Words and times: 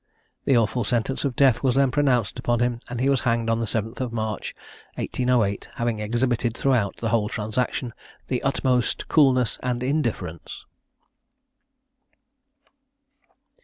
The 0.45 0.57
awful 0.57 0.83
sentence 0.83 1.25
of 1.25 1.35
death 1.35 1.61
was 1.61 1.75
then 1.75 1.91
pronounced 1.91 2.39
upon 2.39 2.59
him, 2.59 2.79
and 2.89 2.99
he 2.99 3.07
was 3.07 3.21
hanged 3.21 3.51
on 3.51 3.59
the 3.59 3.67
7th 3.67 3.99
of 4.01 4.11
March, 4.11 4.55
1808, 4.95 5.69
having 5.75 5.99
exhibited 5.99 6.57
throughout 6.57 6.97
the 6.97 7.09
whole 7.09 7.29
transaction 7.29 7.93
the 8.25 8.41
utmost 8.41 9.07
coolness 9.09 9.59
and 9.61 9.83
indifference. 9.83 10.65